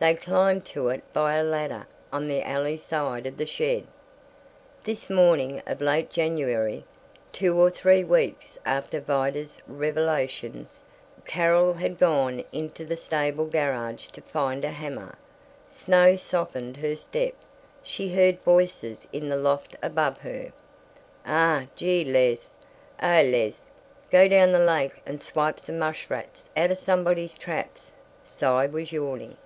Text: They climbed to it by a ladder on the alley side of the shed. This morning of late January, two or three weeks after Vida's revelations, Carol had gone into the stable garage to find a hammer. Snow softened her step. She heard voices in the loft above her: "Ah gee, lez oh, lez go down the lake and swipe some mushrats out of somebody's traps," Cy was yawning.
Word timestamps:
They 0.00 0.14
climbed 0.14 0.64
to 0.66 0.90
it 0.90 1.02
by 1.12 1.34
a 1.34 1.42
ladder 1.42 1.88
on 2.12 2.28
the 2.28 2.44
alley 2.46 2.76
side 2.76 3.26
of 3.26 3.36
the 3.36 3.46
shed. 3.46 3.84
This 4.84 5.10
morning 5.10 5.60
of 5.66 5.80
late 5.80 6.08
January, 6.08 6.84
two 7.32 7.58
or 7.60 7.68
three 7.68 8.04
weeks 8.04 8.60
after 8.64 9.00
Vida's 9.00 9.58
revelations, 9.66 10.84
Carol 11.24 11.72
had 11.72 11.98
gone 11.98 12.44
into 12.52 12.84
the 12.84 12.96
stable 12.96 13.46
garage 13.46 14.06
to 14.10 14.20
find 14.20 14.64
a 14.64 14.70
hammer. 14.70 15.16
Snow 15.68 16.14
softened 16.14 16.76
her 16.76 16.94
step. 16.94 17.34
She 17.82 18.14
heard 18.14 18.40
voices 18.44 19.08
in 19.12 19.28
the 19.28 19.36
loft 19.36 19.74
above 19.82 20.18
her: 20.18 20.52
"Ah 21.26 21.64
gee, 21.74 22.04
lez 22.04 22.50
oh, 23.02 23.22
lez 23.26 23.62
go 24.12 24.28
down 24.28 24.52
the 24.52 24.60
lake 24.60 25.02
and 25.04 25.20
swipe 25.20 25.58
some 25.58 25.80
mushrats 25.80 26.48
out 26.56 26.70
of 26.70 26.78
somebody's 26.78 27.36
traps," 27.36 27.90
Cy 28.22 28.64
was 28.66 28.92
yawning. 28.92 29.36